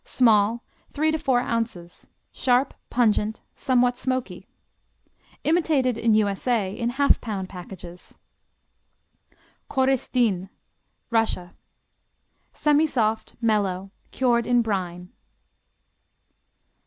[0.03, 4.47] Small, three to four ounces; sharp; pungent; somewhat smoky.
[5.43, 6.73] Imitated in U.S.A.
[6.75, 8.17] in half pound packages.
[9.69, 10.49] Korestin
[11.11, 11.53] Russia
[12.51, 15.09] Semisoft; mellow; cured in brine.